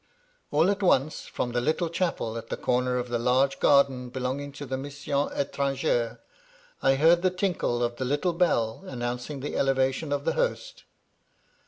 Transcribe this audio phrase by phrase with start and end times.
[0.49, 4.51] All at once, from the little chapel at the comer of the large garden belonging
[4.53, 6.17] to the Missions Etrangeres,
[6.81, 10.85] I heard the tinkle of the little bell, announcing the elevation of the host.